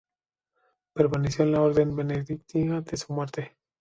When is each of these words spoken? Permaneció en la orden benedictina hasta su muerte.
Permaneció 0.95 1.45
en 1.45 1.51
la 1.51 1.61
orden 1.61 1.95
benedictina 1.95 2.79
hasta 2.79 2.97
su 2.97 3.13
muerte. 3.13 3.55